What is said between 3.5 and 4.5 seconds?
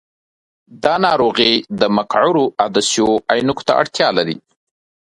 ته اړتیا لري.